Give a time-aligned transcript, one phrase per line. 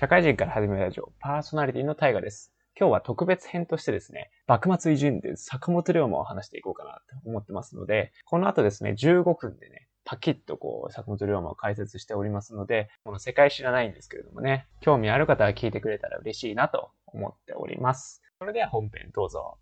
[0.00, 2.54] 社会人から始めるラジオ、パーソナリティの大河です。
[2.74, 18.22] 今日は特別編としてですね、幕末偉人で作物龍馬を話していこうかなと思ってますので、この後ですね、15分でね、パキッとこう、作物龍馬を解説しておりますので、この世界知らないんですけれどもね、興味ある方は聞いてくれたら嬉しいなと思っております。
[18.38, 19.58] それでは本編どうぞ。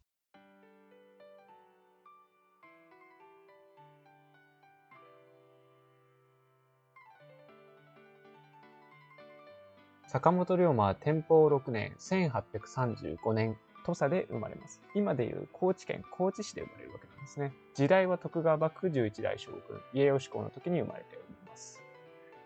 [10.09, 14.80] 坂本龍馬は天保6年1835年土佐で生まれます。
[14.95, 17.52] 今でいう高知県高知市で生まれるわけなんですね。
[17.74, 19.60] 時代は徳川幕府11代将軍
[19.92, 21.83] 家吉公の時に生まれております。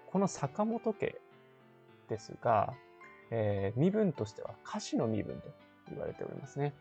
[0.08, 1.14] この坂本家
[2.08, 2.74] ですが、
[3.30, 5.48] えー、身分としては歌詞の身分と
[5.90, 6.74] 言われておりますね。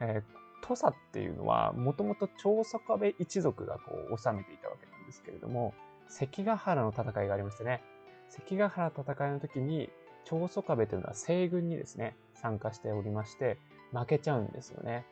[0.00, 5.74] えー、土佐っていうのはもともと長宗我部一族がこう治めていたわけなんですけれども
[6.08, 7.80] 関ヶ原の戦いがありましてね
[8.28, 9.90] 関ヶ原戦いの時に、
[10.24, 13.58] 長宗我部というのは西軍にですね、参加しておりまして、
[13.92, 15.06] 負けちゃうんですよね。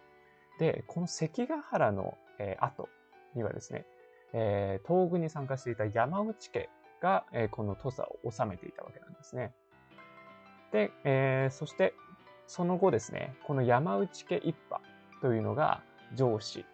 [0.58, 2.88] で、この関ヶ原の、えー、後
[3.34, 3.86] にはですね、
[4.32, 6.68] えー、東軍に参加していた山口家
[7.00, 9.52] が、えー、この土佐を治めていたわけなんですね。
[10.72, 11.94] で、えー、そして、
[12.46, 14.80] その後ですね、この山内家一派
[15.20, 15.82] というのが
[16.14, 16.64] 上司、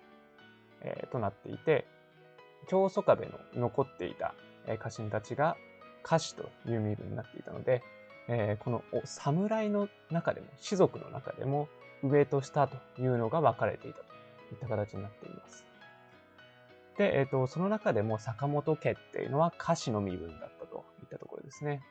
[0.82, 1.86] えー、となっていて、
[2.68, 4.34] 長宗我部の残っていた
[4.66, 5.56] 家臣たちが
[6.04, 7.82] 歌手という身分になっていたので、
[8.28, 11.68] えー、この侍の中でも、士族の中でも、
[12.02, 14.04] 上と下というのが分かれていたと
[14.52, 15.64] いった形になっています。
[16.96, 21.82] で、えっ、ー、と、その中でも坂本家っていうのは歌詞の身分だったといったところですね。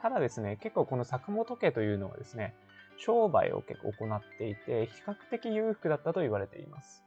[0.00, 2.54] ただですね、結構この坂本家というのはですね、
[2.96, 7.04] 商売を結構行っていて、比較的裕福だったと言われています。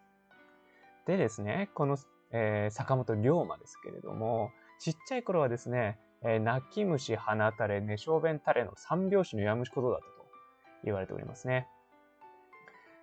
[1.07, 1.97] でですね、この、
[2.31, 10.25] えー、坂本龍馬ですけれども、ちっちゃい頃はですね、えー、泣き虫、鼻垂れ、寝小便垂れの三拍子のやむしことだったと
[10.83, 11.67] 言われておりますね。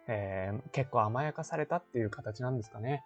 [0.08, 3.04] えー、結構甘やかされたっていう形なんですかね。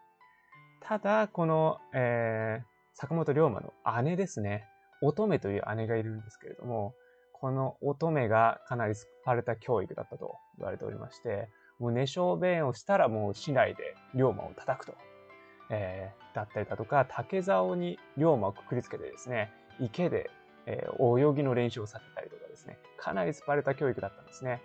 [0.80, 2.64] ただ、この、えー、
[2.94, 3.72] 坂本龍馬の
[4.02, 4.64] 姉ですね。
[5.02, 6.94] 乙女という姉がいるんですけれども、
[7.32, 14.94] この乙女がかなりスパルタ教育だったと言われておりまして、もう寝小便をしたらもう市内で龍馬を叩くと。
[15.68, 20.30] えー、だったりだとか、竹竿に龍馬をくくりつけてですね、池で、
[20.66, 24.62] えー、泳ぎの練習をさせたりとかですね、かなりスパルタ教育だったんですね。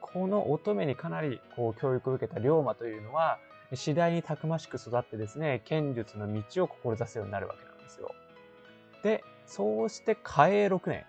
[0.00, 3.38] この乙女にかなりこう教育を受けた龍馬というのは、
[3.74, 8.14] 次第にたくましく育ってですね、剣術の道を志すようになるわけなんですよ。
[9.02, 11.06] で、そうして嘉永6年、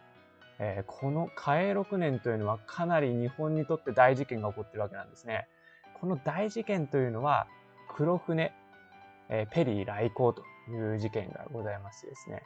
[0.59, 5.47] えー、この嘉永6年というのはかなり日本にとって大事件が起こってるわけなんですね。
[5.99, 7.47] この大事件というのは、
[7.89, 8.53] 黒船、
[9.29, 12.43] えー、ペリー来航という事件がございましてですね、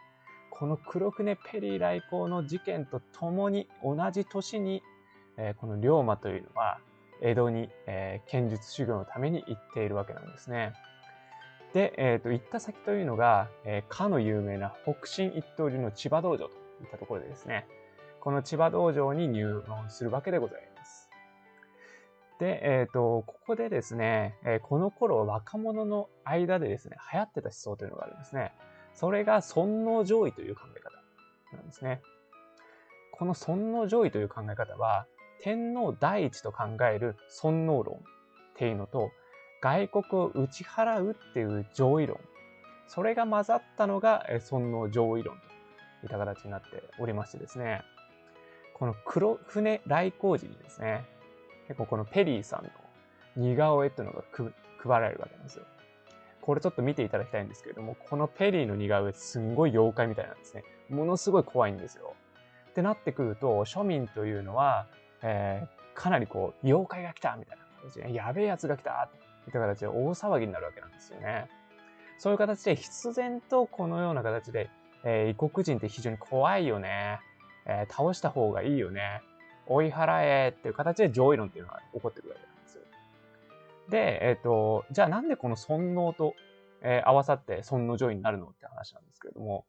[0.50, 4.82] この黒船ペリー来航の事件とともに同じ年に、
[5.38, 6.80] えー、この龍馬というのは
[7.22, 10.74] 江戸に、えー、剣術修行のために行っているわけなんですね。
[11.74, 17.68] で、えーと、行った先というのが、えー、かの有名な北進一刀流の千葉道場といったところでですね、
[18.20, 21.10] この千葉道場に入門するわけでございます。
[22.40, 28.54] で、えっ、ー、と、ここでですね、えー、この頃若者の間でですね、流行ってた思想というのがあるんですね。
[28.98, 30.90] それが尊王攘夷という考え方
[31.56, 32.02] なんですね。
[33.12, 35.06] この尊王攘夷という考え方は、
[35.40, 38.00] 天皇第一と考える尊王論っ
[38.56, 39.12] ていうのと、
[39.62, 42.20] 外国を打ち払うっていう上位論。
[42.88, 45.38] それが混ざったのが尊王攘夷論
[46.02, 47.84] といった形になっておりましてですね。
[48.74, 51.06] この黒船来航時にですね、
[51.68, 52.72] 結構このペリーさんの
[53.36, 54.24] 似顔絵っていうのが
[54.82, 55.66] 配られるわけなんですよ。
[56.48, 60.64] これちょっと見ていただきたいんですけれども、このペリーの似顔絵すんごい妖怪みたいなんですね。
[60.90, 62.16] ものすごい怖いんですよ。
[62.70, 64.88] ってなってくると、庶民というのは、
[65.22, 71.50] えー、かなりこう、妖怪が来たみたいな形で、やべえやつが来たといった形で大騒ぎになるわけなんですよね。
[72.18, 74.70] そういう形で必然とこのような形で、
[75.04, 77.20] えー、異国人って非常に怖いよね。
[77.66, 79.22] えー、倒した方がいいよね。
[79.66, 82.80] 追い払えっていう形で上位論っていうのが起こってくるわけなんです。
[83.90, 86.36] で、えっ、ー、と、じゃあなんでこの尊王と、
[86.82, 89.66] えー、合わさって尊王攘夷になるのって話なんですけれども、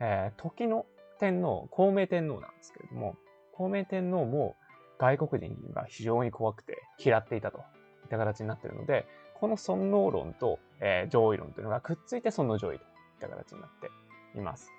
[0.00, 0.86] えー、時の
[1.18, 3.16] 天皇、孔明天皇なんですけれども、
[3.52, 4.56] 孔明天皇も
[4.98, 7.60] 外国人が非常に怖くて嫌っていたとい
[8.06, 12.80] った形になっているので、この尊王論と、えー、上位論というのがくっついて尊王攘夷といっ
[13.20, 13.90] た形になって
[14.38, 14.72] います。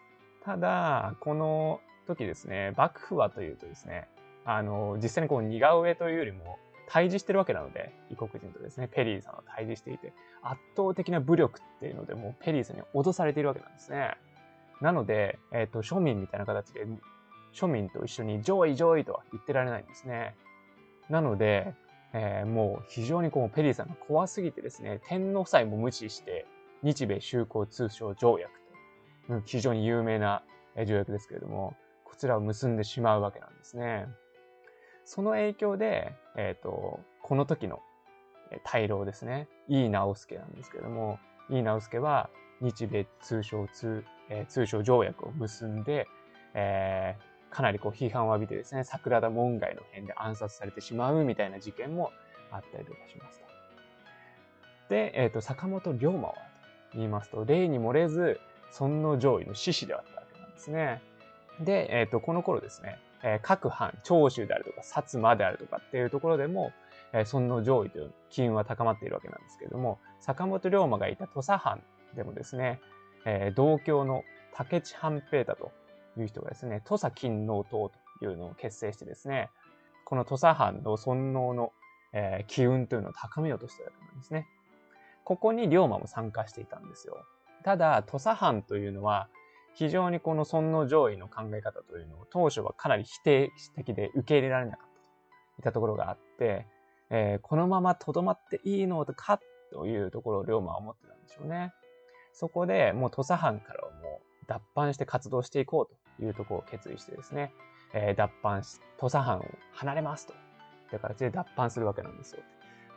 [0.44, 4.07] ただ、この時ですね、幕府はというとですね、
[4.45, 6.57] あの、実際にこう似顔絵というよりも、
[6.88, 14.16] 対峙してるわけなので、異国人とですね、ペリーさんは対峙していて、圧倒的な武力っていうので、もうペリーさんに脅されているわけなんですね。
[14.81, 16.88] なので、えっ、ー、と、庶民みたいな形で、
[17.54, 20.36] 庶民と一緒に上位上位とは言ってられないんですね。
[21.10, 21.74] なので、
[22.13, 26.45] えー、もう非常にこうペリーさんが怖すぎてですね、天皇祭も無視して
[26.83, 28.51] 日米修好通商条約
[29.28, 30.44] と、う、非常に有名な
[30.86, 31.75] 条約ですけれども、
[32.06, 34.07] こちらを結んでしまうわけなんですね。
[35.07, 37.80] その影響で、えっ、ー、と、この時の
[38.65, 41.18] 大老ですね、井伊直弼なんですけども、
[41.50, 46.09] 井伊直弼は日米通商通、えー、通商条約を結んで、
[46.54, 52.12] えー、かなりこう批判を浴びてですね、桜田門外の辺で暗殺されてしまうみたいな事件も
[52.51, 53.45] あったりとかしますと。
[54.89, 56.42] で、えっ、ー、と、坂本龍馬はと
[56.95, 61.01] 言いますと、例に漏れず、尊王攘夷の志士であったわけなんですね。
[61.62, 66.71] で、えっ、ー、と、この頃ですね、え、各藩、長州であるとか、薩摩であるとかっていうところでも、
[67.12, 71.83] え、尊王攘夷という機運は高まっているわけなんですけれども、坂本龍馬がいた土佐藩
[72.15, 72.79] でもですね、
[73.25, 75.71] えー、同郷の竹地半平太と
[76.18, 79.50] いう人がですね、土佐勤王党というのを結成してですね、
[80.06, 81.73] この土佐藩の尊王の、
[82.13, 84.47] え、機運というのを高めようとしたわけなんですね。
[85.25, 87.18] ここに龍馬も参加していたんですよ。
[87.63, 89.27] ただ、土佐藩というのは、
[89.77, 95.01] 非常にこの尊王攘夷の考え方というのを当初はかなり否定的で受け入れられなかったと
[95.59, 96.65] いったところがあって、
[97.09, 99.39] えー、このまま留まっていいのか
[99.71, 101.74] というところを龍馬は思ってたんでしょうね。
[102.33, 107.53] そこでもう土佐藩からもう脱藩して活動していこうというところを決意してですね、
[107.94, 110.33] えー、脱藩し、土佐藩を離れますと。
[110.95, 112.41] いう形で脱藩するわけなんですよ。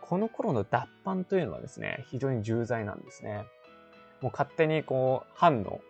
[0.00, 3.44] この頃の脱藩というのはですね、非常に重罪なんですね。
[4.20, 5.80] もう勝手にこう、藩の、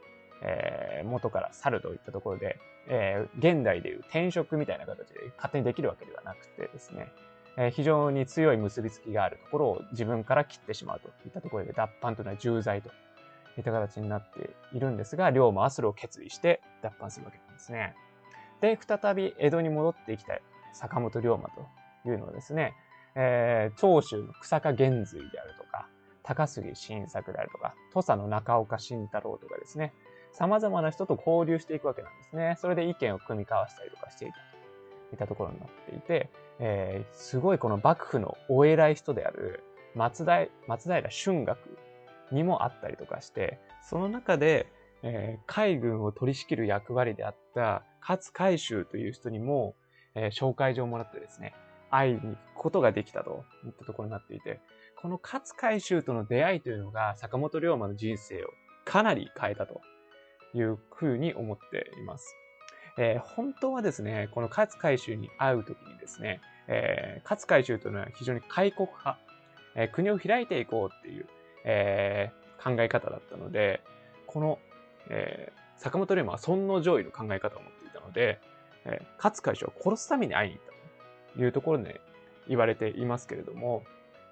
[0.42, 2.58] えー、元から去るといったところで、
[2.88, 7.08] えー、現代でいう転職みたいな形で勝手にできるわけではなくてですね、
[7.56, 12.88] えー、非常に強い結びつきがあるところを自分から切ってしまうといったところで脱藩というのは重罪と
[13.58, 17.94] いった形になっているんですが、龍馬はそれを決意して脱藩するわけなんですね。
[18.60, 20.38] で、再び江戸に戻ってきた
[20.72, 21.66] 坂本龍馬と
[22.08, 22.74] いうのはですね、
[23.14, 25.88] えー、長州の草加玄瑞であるとか、
[26.22, 29.92] 高杉晋作であるとか、土佐の中岡慎太郎とかですね、
[30.32, 32.56] 様々な人と交流していくわけなんですね。
[32.58, 41.58] それで意見を組み交わしたりとかしていたといったところになっていて、えー、すごいこの幕府のお偉い人である松平松平春岳
[42.32, 44.66] にもあったりとかして、その中で、
[45.02, 49.74] えー、海軍を取り仕切る役割であった勝海舟という人にも、
[50.14, 51.54] えー、紹介状をもらってですね、
[51.90, 54.60] 会いに行くことができたといったところになっていて、
[55.00, 58.48] この勝海舟との出会いというのが坂本龍馬の人生を
[58.84, 59.80] かなり変えたと
[60.54, 62.36] いうふうに思っています。
[62.98, 69.18] えー、本当はですね、この勝海舟に会うときにですね、えー、勝海舟というのは非常に開国派、
[69.74, 71.26] えー、国を開いていこうっていう、
[71.64, 73.80] えー、考え方だったので、
[74.26, 74.58] この、
[75.08, 78.40] えー、坂本龍馬は尊王攘夷の考え方を持っていたので、
[78.84, 82.00] えー、勝海舟を殺すために会いに行ったというところで
[82.48, 83.84] 言われていますけれども、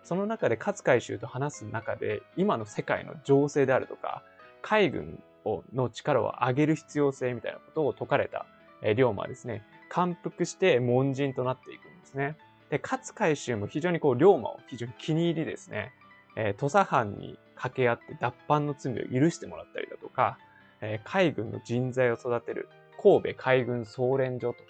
[0.02, 4.22] その中で勝海舟と話す中で、今の世界の情勢であるとか、
[4.62, 8.46] 海軍をの力を上げる必要性みたいなことを説かれた、
[8.82, 12.36] えー、龍馬はですね、感服して門人となっていくんですね。
[12.70, 15.92] で、勝海舟も非常にこう、龍馬を非常に気に入りですね、
[16.36, 20.38] えー、土佐藩に掛け合って脱藩の罪を許してもらったりだとか、
[20.80, 22.68] えー、海軍の人材を育てる
[23.02, 24.62] 神戸海軍総連所と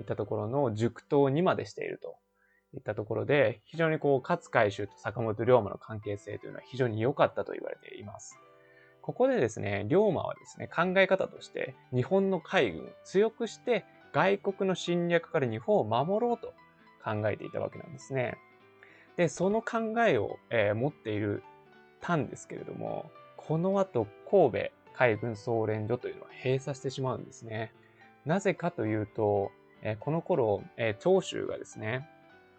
[0.00, 2.16] いったところの塾頭にまでしていると
[2.74, 8.38] いったところで、非常にこう、勝海舟と坂本龍馬の関係性というのは非常に良かったと言われています。
[9.08, 16.52] ここでですね、龍馬はですね、考え方として、日本の海軍を強くして、外国の侵略から日本を守ろうと
[17.02, 18.36] 考えていたわけなんですね。
[19.16, 21.42] で、その考えを、えー、持っている
[22.02, 27.72] たんですけれども、この後、神戸海軍総連所というのは閉鎖してしまうんですね。
[28.26, 29.50] なぜかというと、
[29.80, 32.06] えー、この頃、えー、長州がですね、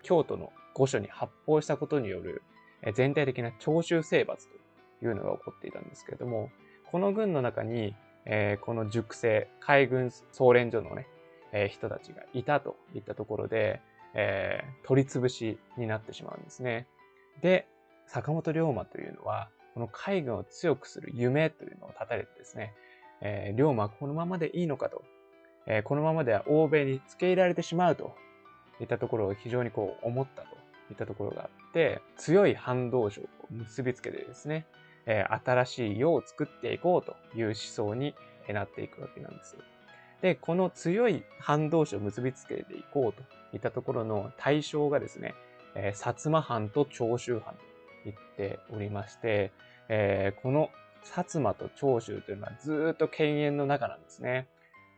[0.01, 2.41] 京都の御所に発砲したことによる、
[2.81, 4.58] えー、全体的な長州征伐と
[5.03, 6.49] いうのが起こっていたんですけれども、
[6.91, 11.07] この軍の中に、えー、この熟成、海軍総連所のね、
[11.51, 13.81] えー、人たちがいたといったところで、
[14.13, 16.87] えー、取り潰しになってしまうんですね。
[17.41, 17.67] で、
[18.07, 22.73] 坂本龍馬というのは、この海軍を強くする夢というのを立たれてですね、
[23.21, 25.03] えー、龍馬はこのままでいいのかと、
[25.67, 28.15] えー、このままでは欧米に付け入られてしまうと
[28.81, 30.47] いったところを非常にこう思ったと
[30.89, 34.65] いったところがあって、強い反動書を結びつけてですね、
[35.09, 38.13] えー、新しい世を作っていこうという思想に
[38.47, 39.57] なっていくわけなんです。
[40.21, 43.23] で、この強い反動詞を結びつけていこうと
[43.55, 45.33] いったところの対象がですね、
[45.75, 47.59] えー、薩摩藩と長州藩と
[48.05, 49.51] 言っておりまして、
[49.89, 50.69] えー、この
[51.03, 54.47] 薩摩と長州というのはずっと犬猿の中なんですね。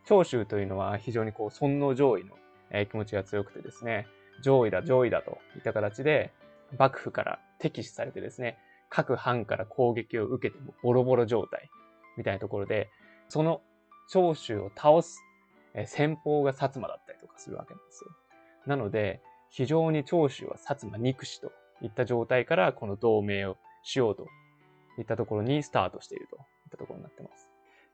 [0.06, 2.36] 長州というのは非常にこう、尊王上位の、
[2.74, 4.08] え気持ちが強くてですね、
[4.42, 6.34] 上位だ、上位だといった形で、
[6.78, 8.58] 幕府から敵視されてですね、
[8.92, 11.72] 各藩から攻撃を受けてもボロボロ状態
[12.18, 12.90] みたいなところで、
[13.30, 13.62] その
[14.10, 15.18] 長州を倒す、
[15.74, 18.12] え先方が薩摩だったりとかするわけなんですよ。
[18.68, 24.28] なので、非常に長州は薩摩憎しといった状態からこの同盟をしようと
[25.00, 27.48] いったところにスタートしているといったところになってます。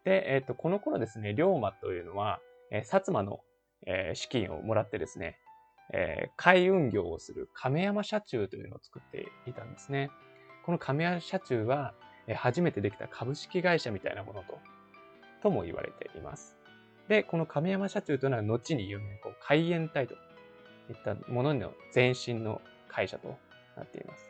[0.04, 2.40] で、えっ、と、この頃ですね、龍馬というのは、
[2.72, 3.42] えー、薩摩の、
[3.86, 5.38] えー、資金をもらってですね、
[5.94, 10.10] えー、海運業をする亀山社中というのを作っていたんですね。
[10.68, 11.94] この亀山社中は、
[12.36, 14.60] 初めてできた株式会社みたいなものと、
[15.42, 16.58] とも言われています。
[17.08, 20.18] で、この亀山社中というのは後に有名な海援隊とい
[20.92, 23.38] ったものの前身の会社と
[23.78, 24.30] なっています。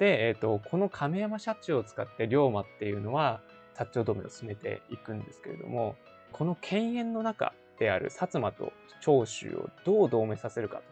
[0.00, 3.42] で、えっ、ー、と、この亀山社中を使って龍馬っていうのは、
[3.76, 5.94] 薩長同盟を進めていくんですけれども、
[6.32, 10.82] この犬猿の中である薩摩と長州をどう同盟させるか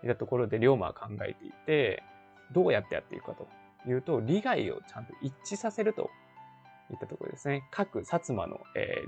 [0.00, 2.02] といったところで龍馬は考えていて、
[2.50, 3.46] どうやってやっていくかと
[3.90, 6.10] いうと、利害をちゃんと一致させると
[6.90, 7.64] いったところですね。
[7.70, 9.02] 各薩摩の、え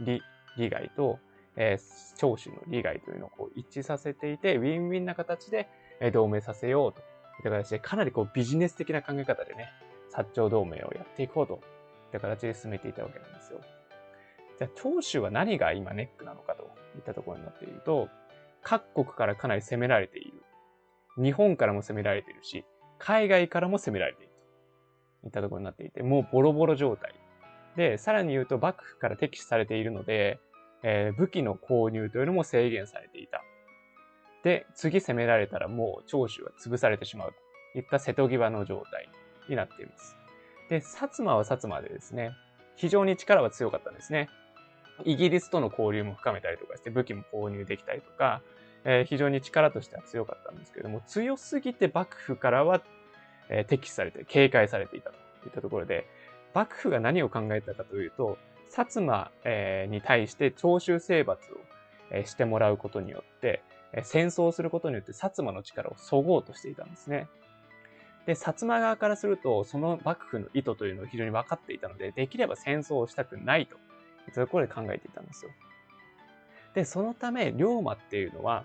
[0.00, 0.22] ー、利
[0.56, 1.18] 利害と、
[1.56, 5.68] えー、長州の利害というのをこう一致させていて、ウィンウィンな形で、
[6.00, 7.04] え、同盟させようといっ
[7.44, 9.68] た形で、かなりこうビジネス的な考え方でね、
[10.14, 11.60] 薩長同盟をやっていこうといっ
[12.12, 13.60] た形で進めていたわけなんですよ。
[14.58, 16.64] じゃあ、長州は何が今ネックなのかと
[16.96, 18.08] いったところになっていると、
[18.62, 20.42] 各国からかなり攻められている。
[21.22, 22.64] 日本からも攻められているし、
[22.98, 24.32] 海外からも攻められている
[25.22, 27.14] といったところになっていて、もうボロボロ状態。
[27.76, 30.40] で、さらに言うと幕府から敵視されているので、
[30.82, 33.42] えー、武器の購入というのも制限されていた。
[34.44, 37.34] で、次攻められたらもう長州は潰されてしまう
[37.72, 39.08] といった瀬戸際の状態
[39.48, 40.16] になっています。
[40.70, 42.32] で、薩摩は薩摩でですね、
[42.76, 44.28] 非常に力は強かったんですね。
[45.04, 48.42] イギリスとの交流も深めたりとかして武器も購入できたりとか、
[48.90, 52.80] えー、非常に力としては強かったんですけれども、強すぎて幕府からは、
[53.50, 55.16] えー、敵視されて警戒されていたと
[55.46, 56.06] いったところで、
[56.54, 58.38] 幕府が何を考えたかというと、
[58.74, 61.36] 薩摩、えー、に対して徴収征伐を、
[62.10, 67.28] えー、してもらうことによって、えー、戦争をすることによって薩摩の力をそごうとしていたんですね。
[68.24, 73.76] で、薩摩側からすると、その幕府の意図というのを非常に分かっていたので、できれば戦争をしたくないと
[74.32, 75.50] そういうところで考えていたんですよ。
[76.72, 78.64] で、そのため、龍馬っていうのは、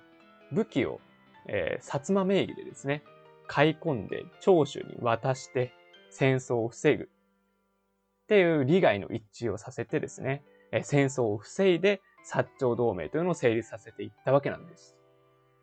[0.54, 1.00] 武器を、
[1.48, 3.04] えー、薩摩名義でですね、
[3.48, 5.74] 買い込んで長州に渡して
[6.10, 7.08] 戦争を防ぐっ
[8.28, 14.96] ていう利害の一致をさせてですね、えー、戦争を防いで薩長同盟というのを成立させていったわけなんです。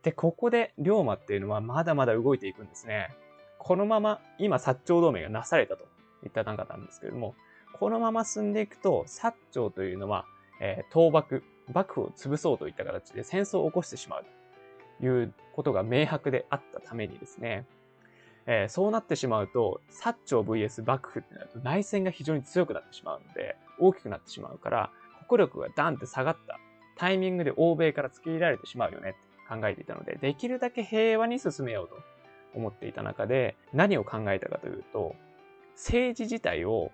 [0.03, 3.09] で、ここで龍馬っていうのはまだまだ動いていくんですね。
[3.59, 5.85] このまま今薩長同盟がなされたと
[6.25, 7.35] いった段階なんですけれども、
[7.79, 10.27] このまま進んでいくと、薩長というのは、
[10.61, 11.43] えー、倒幕、
[11.73, 14.25] 幕府を潰そうといった形で戦争を起こしてしまう
[15.03, 17.67] いうことが明白であったためにですね、
[18.47, 24.91] えー、そうなってしまうと、薩長 VS 幕府ってなると内戦が非常に強くなってしまうので、大きくなってしまうから、
[25.29, 26.59] 国力がダンって下がった
[26.97, 31.97] タイミングで欧米から突き入れられてしまうよねって考えていたので、できるだけ平和に進めようと
[32.55, 35.15] 思っていた中で、何を考えたかというと、
[35.75, 36.91] 政治自体を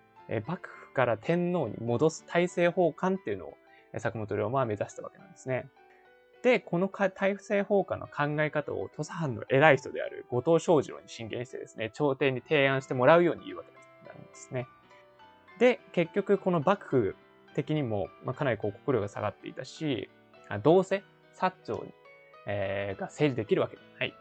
[0.47, 3.57] 幕府から天皇に戻す大政奉還っていうのを
[3.99, 5.67] 坂本龍馬は目指したわけなんですね。
[6.47, 13.73] で、この大政奉還の考え方を土佐藩の偉い人である後藤正次郎に進言してですね、朝廷に提案してもらうように言うわけ
[14.09, 14.69] なんですね。
[15.59, 17.17] で、結局この幕府
[17.57, 20.09] 的にも、まあ、かなりこう国力が下がっていたし、
[20.63, 21.03] どうせ
[21.37, 21.93] 薩長に、
[22.47, 24.15] えー、が政治できるわけない。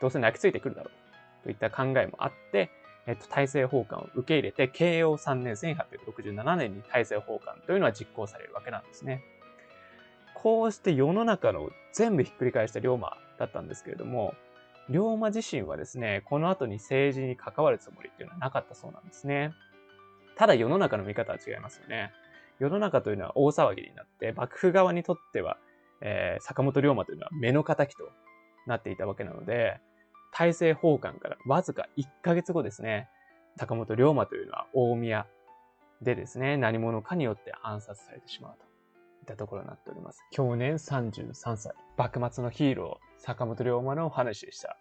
[0.00, 2.68] どうせ泣きついてくるだろうといった考えもあって、
[3.06, 9.22] えっと、大政奉還を受け入れて、慶応3年1867年に大政奉還というのは実行されるわけなんですね。
[10.44, 14.34] こうして世の中の全部ひっくり返した龍馬だったんですけれども、
[14.90, 19.54] 龍馬自身はですね、この後に政治に関わるつもりっていうのはなかったそうなんですね。
[20.36, 22.12] ただ世の中の見方は違いますよね。
[22.58, 25.56] 世の中というのは大騒ぎになって、幕府側にとっては、
[26.02, 28.10] えー、坂本龍馬というのは目の敵と
[28.66, 29.80] なっていたわけなので、
[30.30, 33.08] 大政奉還からわずか1ヶ月後ですね、
[33.56, 35.26] 坂本龍馬というのは大宮
[36.02, 38.73] でですね、何者かによって暗殺されてしまうと
[39.24, 40.20] たところになっております。
[40.30, 44.76] 去年33歳、幕末のヒーロー、坂本龍馬のお話でした。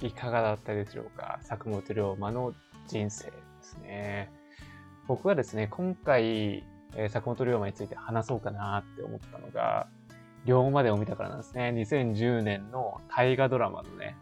[0.00, 1.38] いかがだったでしょうか？
[1.42, 2.54] 坂本龍馬の
[2.88, 4.32] 人生ですね。
[5.06, 6.64] 僕はですね、今回
[6.96, 9.88] えー、坂本龍馬について話そうかなって思ったのが、
[10.44, 11.72] 龍馬伝を見たからなんですね。
[11.74, 14.16] 2010年の大河ドラマのね、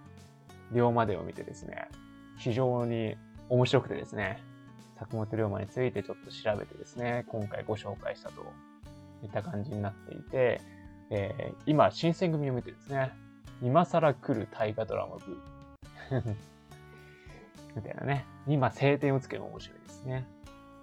[0.73, 1.89] 龍馬伝を見てですね、
[2.39, 3.17] 非常に
[3.49, 4.43] 面白くてですね、
[4.99, 8.43] 坂本龍馬についてちょっと調べてですね、今回ご紹介したと
[9.23, 10.61] いった感じになっていて、
[11.11, 13.12] えー、今、新選組を見てですね、
[13.62, 15.41] 今更来る大河ドラマ部。
[17.77, 18.27] みたいなね。
[18.47, 20.27] 今、晴天をつけるの面白いですね。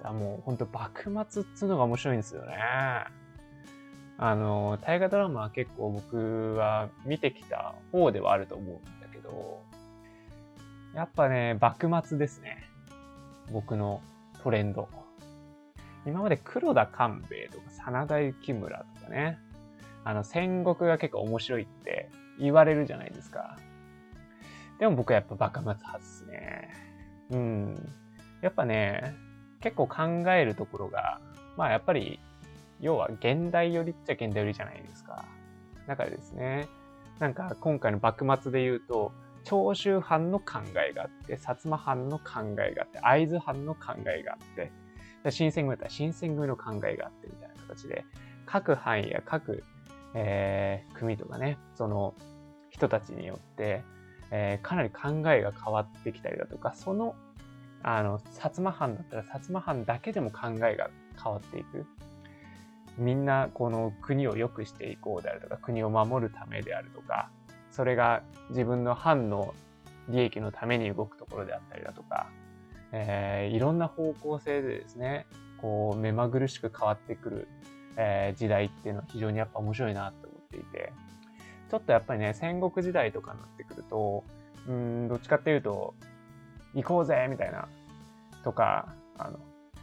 [0.03, 2.55] だもうほんと幕末っつうのが面白いんですよね。
[4.19, 9.61] あの、大河ドラマは結構僕は見てきた方ではあると思うんだけど、
[10.95, 12.63] やっぱね、幕末ですね。
[13.51, 14.01] 僕の
[14.41, 14.89] トレンド。
[16.05, 19.37] 今まで黒田官兵衛とか真田幸村とかね、
[20.03, 23.57] あの戦国が結構面白いって言われるじゃないですか。
[24.79, 26.69] でも僕はやっぱ幕末派っすね。
[27.31, 27.93] うん。
[28.41, 29.15] やっぱね、
[29.61, 31.19] 結構考えるところが、
[31.55, 32.19] まあやっぱり、
[32.79, 35.25] 要は現代寄りっちゃ現代寄りじゃないですか。
[35.87, 36.67] だからですね、
[37.19, 39.11] なんか今回の幕末で言うと、
[39.43, 40.59] 長州藩の考
[40.89, 44.71] えがあって、薩摩藩の考えがあって、会津藩の考えがあって、
[45.31, 48.03] 新選組だったら新選組の考えがあってみたいな形で、
[48.45, 49.63] 各藩や各、
[50.13, 52.13] えー、組とかね、その
[52.69, 53.83] 人たちによって、
[54.31, 57.15] えー、かなり考えが変わってきたりだとか、その、
[57.83, 60.89] あの、薩摩藩だったら薩摩藩だけでも考えが
[61.21, 61.85] 変わっていく。
[62.97, 67.29] みんなこの国を良くしていこうであるとか、国を守るためであるとか、
[67.69, 69.53] それが自分の藩の
[70.09, 72.29] 利益のために動くところであったりだとか、
[72.91, 75.27] えー、いろんな方向性でですね、
[75.61, 77.47] こう目まぐるしく変わってくる、
[77.97, 80.93] えー、時代っていうのは非常にやっぱ面白いなと思っていて、
[81.69, 84.23] ちょっとやっぱりね、戦国時代とかになってくると、
[84.67, 85.93] うん、どっちかっていうと、
[86.77, 87.67] 行こうぜみたいな、
[88.43, 89.39] とか、あの、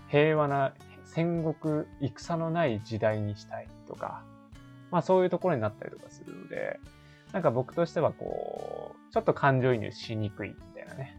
[0.08, 0.72] 平和な
[1.04, 4.22] 戦国、戦のない時代にしたいとか、
[4.90, 6.78] まあそういうところになったりとかするので、
[7.32, 11.18] なんか僕としてはこう、ちょっと感情移入しにくいみたいなね、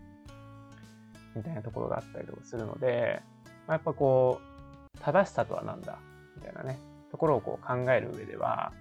[1.35, 3.21] みたいなところがあったりとかするので、
[3.67, 5.97] まあ、やっぱこう、正しさとは何だ？
[6.37, 6.79] みたいなね、
[7.11, 8.71] ところをこう考える上では、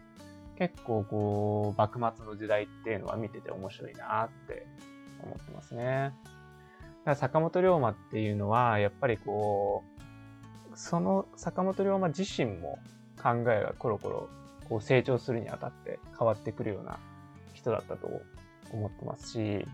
[0.56, 4.66] 結構こう、幕末の時代っていうのは見てて面白いなって
[5.22, 6.14] 思ってますね。
[7.14, 9.84] 坂本龍馬っていうのは、やっぱりこ
[10.72, 12.78] う、その坂本龍馬自身も
[13.22, 14.28] 考えがコロコロ
[14.68, 16.98] こう成長するにあたって変わってくるような
[17.52, 18.08] 人だったと
[18.72, 19.66] 思ってますし、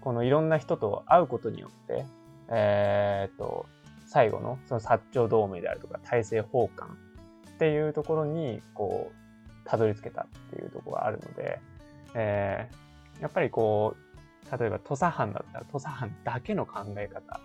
[0.00, 2.06] このいろんな人と会うことによって、
[2.48, 3.66] えー、っと、
[4.06, 6.96] 最後のその薩長同盟であるとか大政奉還
[7.50, 11.60] っていうところに、こう、たどり着けたっていうところがあるので、
[12.14, 14.11] えー、やっぱりこう、
[14.58, 17.40] 例えば土佐藩だったら土佐藩だけの考え方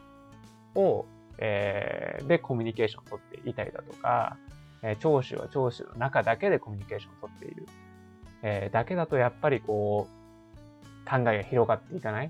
[0.75, 1.05] を、
[1.38, 4.38] えー、でコミュニケーションを取っていたりだとか、
[4.83, 7.67] えー、長州は長州の中だけでコミュニケーションを取っている、
[8.43, 10.17] えー、だけだとやっぱりこう、
[11.10, 12.29] 考えが広がっていかない。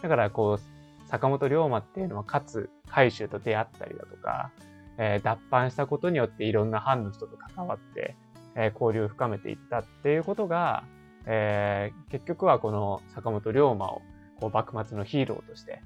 [0.00, 4.52] だからこう、坂本龍馬っていうのはかつ海舟と出会ったりだとか、
[4.96, 8.16] えー、脱藩したことによっていろんな藩の人と関わって、
[8.56, 10.84] え交流を深めていったっていうことが、
[11.26, 14.02] えー、結局はこの坂本龍馬を
[14.40, 15.82] こう幕末のヒーローとして、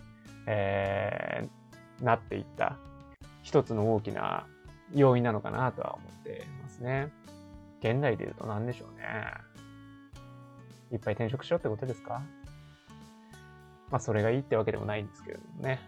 [0.47, 2.79] えー、なっていった
[3.43, 4.47] 一つの大きな
[4.95, 7.09] 要因なのかなとは思ってますね。
[7.81, 9.05] 現代で言うと何でしょうね。
[10.93, 12.23] いっぱい転職しようってことですか？
[13.91, 15.81] まあそれがいいってわけでもないんですけれどもね。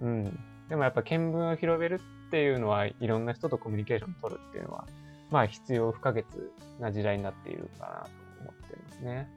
[0.00, 0.38] うん。
[0.68, 4.86] でもやっぱ見聞を広めるっていうのはいろんな人とコミュニケーションを取るっていうのは
[5.30, 6.24] まあ必要不可欠
[6.78, 8.10] な時代になっているかなと
[8.76, 9.28] ってますね。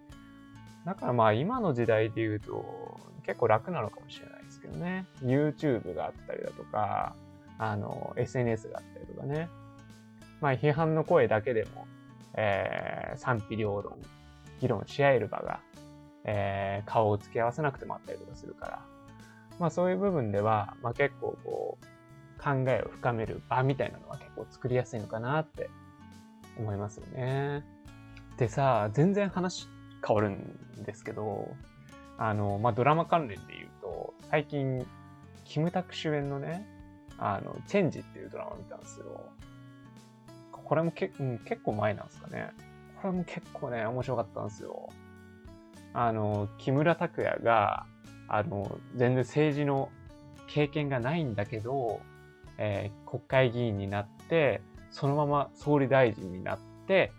[0.86, 5.08] だからまあ今の時代で言うと結構楽なのかもしれないですけどね。
[5.22, 7.16] YouTube があったりだとか、
[7.58, 9.50] あの、SNS があったりとかね。
[10.42, 11.88] まあ批判の声だけでも、
[12.36, 13.98] えー、賛否両論、
[14.60, 15.60] 議論し合える場が、
[16.24, 18.86] えー、顔を付け合わせなくてもあったりとかするから。
[19.58, 21.86] まあそういう部分では、まあ結構こう、
[22.44, 25.70] 考えを深める場みたいなのは結構作りやすいのかなって
[26.60, 27.66] 思いますよね。
[28.38, 29.68] でさ、全然話
[30.06, 31.50] 変わるんですけど、
[32.18, 34.86] あの、まあ、ドラマ関連で言うと、最近、
[35.46, 36.66] キムタク主演のね、
[37.18, 39.06] あの、チェンジっていうドラマ見たんですよ。
[40.52, 42.50] これもけ、うん、結構前なんですかね。
[43.02, 44.90] これも結構ね、面白かったんですよ。
[45.94, 47.86] あの、木村拓哉が、
[48.28, 49.90] あの、全然政治の
[50.48, 52.02] 経験がないんだけど、
[52.58, 57.12] えー、国会議員になって、そのまま総理大臣になって、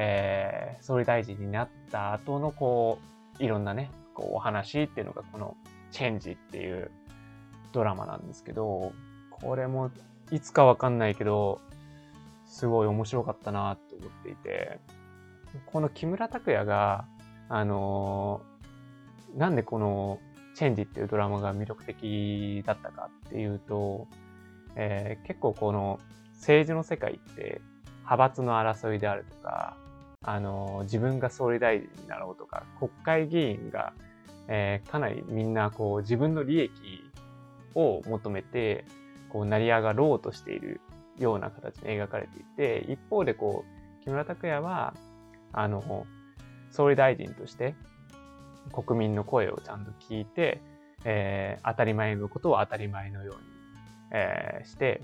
[0.00, 3.00] えー、総理大臣になった後のこ
[3.40, 5.56] う、いろんなね、こうお話っていうのがこの
[5.90, 6.92] チェンジっていう
[7.72, 8.92] ドラマなんですけど、
[9.28, 9.90] これも
[10.30, 11.60] いつかわかんないけど、
[12.46, 14.78] すごい面白かったなと思っていて、
[15.66, 17.04] この木村拓哉が、
[17.48, 20.20] あのー、なんでこの
[20.54, 24.06] チェンジっていうドラマが魅力的だったかっていうと、
[24.76, 25.98] えー、結構この
[26.34, 27.60] 政治の世界って
[28.08, 29.76] 派閥の争いであるとか、
[30.24, 33.92] あの、自分が総理大臣になろうとか、国会議員が、
[34.48, 36.72] えー、かなりみんなこう自分の利益
[37.74, 38.84] を求めて、
[39.28, 40.80] こう成り上がろうとしている
[41.18, 43.64] ような形で描かれていて、一方でこ
[44.00, 44.94] う、木村拓哉は、
[45.52, 46.06] あの、
[46.70, 47.74] 総理大臣として
[48.72, 50.60] 国民の声をちゃんと聞いて、
[51.04, 53.40] えー、当たり前のことを当たり前のように、
[54.12, 55.00] えー、して、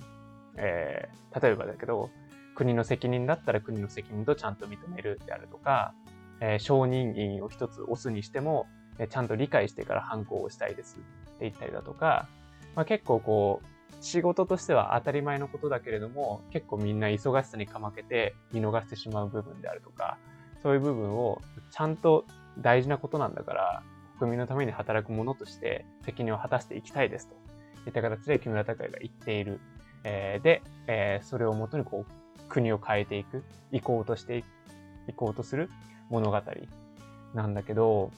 [0.57, 2.11] えー、例えばだけど、
[2.54, 5.94] 国の責任だったら国の責任とちゃんと認めるであるとか、
[6.40, 8.66] えー、承認印を一つ押すにしても、
[8.98, 12.28] えー、ちゃんと理解してから反抗をしたいですって言ったりだとか、
[12.74, 13.66] まあ、結構こう、
[14.00, 20.18] 仕事としては当たり前のことだけれども、結構みんな忙しさにかまけて見逃してしまう部分であるとか、
[20.62, 21.40] そういう部分を
[21.70, 22.26] ちゃんと
[22.58, 23.82] 大事なことなんだから、
[24.18, 27.34] 国民のために働く者として責任を果たしていきたいですと
[27.86, 29.60] いった形で木村拓哉が言っている。
[30.04, 34.44] えー、で、えー、それをもとにこう国を変えていく、行こうとしてい、
[35.09, 35.70] 行こうとする
[36.11, 36.40] 物語
[37.35, 38.11] なんだけど、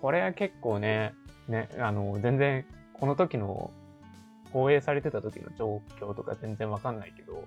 [0.00, 1.14] これは結構ね、
[1.48, 3.70] ね、あの、全然この時の
[4.52, 7.44] 放映されてた時の状況とか全然わかんないけど、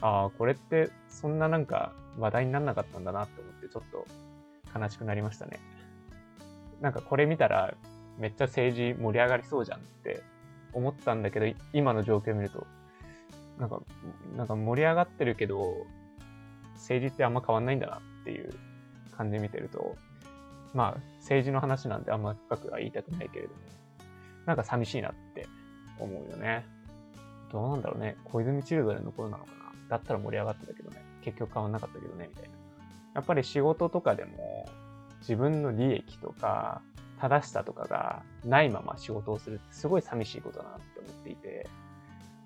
[0.00, 4.06] ああ、これってそんななんか話題になんなかったんだなって思ってちょっと
[4.78, 5.60] 悲しくなりましたね。
[6.80, 7.74] なんかこれ見たら
[8.18, 10.22] めっちゃ政治盛り上がりそうじゃんって
[10.72, 12.66] 思ったんだけど、今の状況を見ると、
[13.58, 13.82] なんか、
[14.36, 15.86] なんか盛り上がってるけど、
[16.74, 18.52] 政治ってあんま変わんないんだなっていう
[19.16, 19.96] 感じ見てると、
[20.74, 23.60] まあ政治の話なんてあんま深くは言いたくないけれども、
[24.46, 25.46] なんか寂しいなって
[25.98, 26.66] 思うよね。
[27.52, 28.16] どうなんだろうね。
[28.24, 29.58] 小泉チルドレンの頃なのかな。
[29.88, 31.04] だったら盛り上がってたけどね。
[31.22, 32.56] 結局変わんなかったけどね、みたいな。
[33.14, 34.66] やっぱり仕事とかでも
[35.20, 36.80] 自分の利益とか
[37.20, 41.68] 正しさとかがないまま仕事をするってすごい寂しいことだなって思っていて、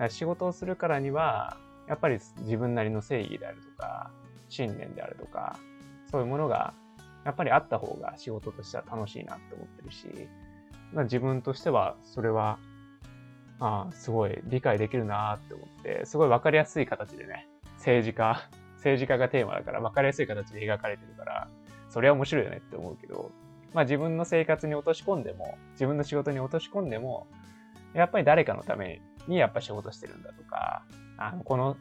[0.09, 1.57] 仕事をするからには、
[1.89, 4.11] やっぱり自分なりの正義であるとか、
[4.49, 5.59] 信念であるとか、
[6.11, 6.75] そういうものが
[7.25, 10.07] やっぱりあった方が仕事としては楽しいなって思ってるし、
[10.93, 12.59] まあ自分としてはそれは
[13.59, 21.49] ああ、すごい理解できるなって思って、すごいわかりやすい形でね、政治家、 政治家がテーマだからわかりやすい形で描かれてるから、
[21.89, 23.33] それは面白いよねって思うけど、
[23.73, 27.27] まあ自分の生活に落とし込んでも、自分の仕事に落とし込んでも、
[27.95, 30.83] やっぱり誰かのためににやっぱ仕事してるんだとか、
[31.19, 31.77] あのこの、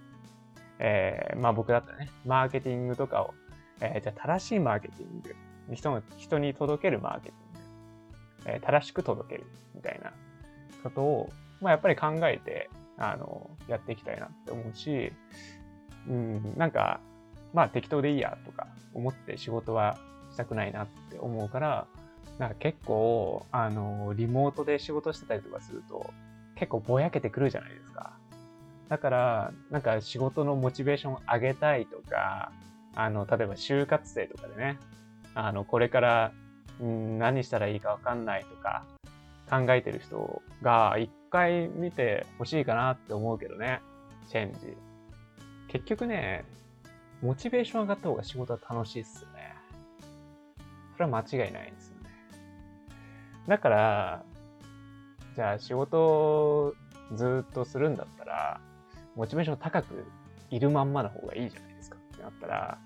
[0.79, 3.33] えー、まあ僕だったらね、マーケティングとかを、
[3.81, 5.35] えー、じゃあ正しいマーケティング、
[5.75, 10.11] 人の人に届けるマーケティング、えー、正しく届けるみたいな
[10.83, 11.29] ことを
[11.61, 15.11] まあ、やっぱり考えて、あの、やっていきたいなって思うし、
[16.07, 16.99] うん、なんか、
[17.53, 19.97] まあ適当でいいやとか思って仕事は
[20.31, 21.87] したくないなって思うから、
[22.37, 26.13] なんか結構、あの、リモートで仕事してたりとかすると、
[26.55, 28.13] 結構ぼやけてくるじゃないですか。
[28.89, 32.51] だから、なんか仕事のモチベーション上げたいとか、
[32.95, 34.79] あの、例えば就活生とかでね、
[35.33, 36.31] あの、これから、
[36.83, 38.85] ん、何したらいいかわかんないとか、
[39.49, 43.81] 考えてる人が一回見てほしいかなって思うけどね。
[44.29, 44.75] チェンジ。
[45.67, 46.45] 結局ね、
[47.21, 49.55] モチベーション上がった方が仕事は楽しいっすよね。
[50.93, 52.09] それは間違いないんですよね。
[53.47, 54.23] だから、
[55.35, 56.73] じゃあ仕事
[57.13, 58.61] ずっとするんだったら、
[59.15, 60.05] モチベーション高く
[60.49, 62.77] いるまんまの方がいいじゃないですかってなったら、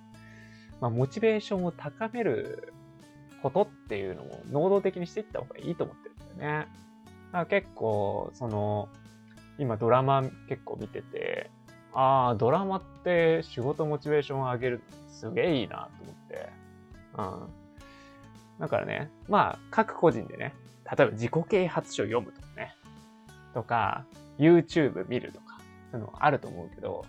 [0.82, 2.74] まあ、モチベーションを高める
[3.42, 6.68] ことっていうのを能動的にしていった方がいいと思ってるんだよね。
[7.28, 8.90] だから結構、その、
[9.58, 11.52] 今ドラマ結構見てて、
[11.94, 16.50] ああ、ドラマって仕事モチベーションを上げるすげえいいなと思って。
[17.18, 18.60] うん。
[18.60, 20.54] だからね、まあ、各個人でね、
[20.98, 22.76] 例えば自己啓発書読むとかね、
[23.54, 24.06] とか、
[24.38, 25.60] YouTube 見るとか、
[25.92, 27.06] そういうのあると思うけど、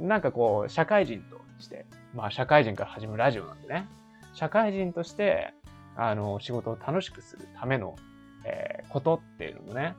[0.00, 3.86] なんかこう、社会人として、まあ社会人から始めるラジオなんでね、
[4.34, 5.54] 社会人として、
[5.96, 7.96] あの、仕事を楽しくするための、
[8.44, 9.94] えー、ことっていうのもね、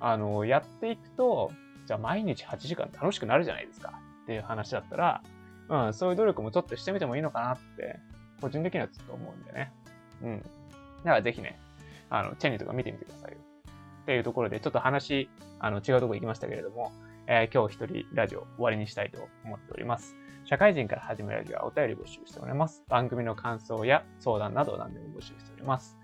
[0.00, 1.50] あの、やっていくと、
[1.86, 3.94] じゃあ毎日8時間楽しくなるじゃないですか
[4.24, 5.22] っていう話だったら、
[5.68, 7.98] うん、そういう努力もちょっとしてみてもいいのかなって、
[8.40, 9.72] 個人的にはずっと思うんでね。
[10.22, 10.38] うん。
[10.40, 10.46] だ
[11.04, 11.58] からぜひね、
[12.10, 13.38] あの、チェニーとか見てみてくださいよ。
[14.02, 16.92] っていうところで、ちょっと話、あの、違うとこ行きましたけれども、
[17.26, 20.16] えー、今日一人ラジオ終わりにしたいと思っております。
[20.44, 22.82] 社会人から始めるラジオはお便り募集しております。
[22.88, 25.98] 番組の感想や相談など何でも募集しております。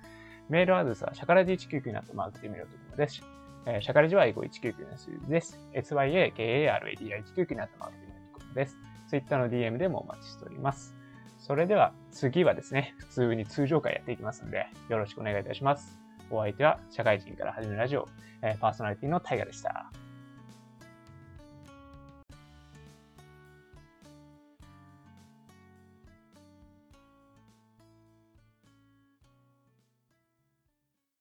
[0.51, 3.23] メールアドレスは、シャカラジ199になってマークで見るところです。
[3.67, 5.59] えー、シャカレジは英語199の数字です。
[5.73, 8.77] syakaradi199 になったマークでです。
[9.09, 10.95] Twitter の DM でもお待ちしております。
[11.47, 15.99] それでは次はですね、普通に通常回やっていきますので、よろしくお願いいたします。
[16.31, 18.09] お相手は社会人から始めるラジオ、
[18.61, 19.91] パーソナリティのタイガでした。